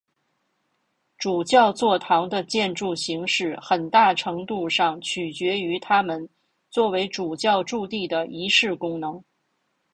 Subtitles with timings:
[1.19, 6.27] 主教座堂的建筑形式很大程度上取决于它们
[6.71, 9.23] 作为主教驻地的仪式功能。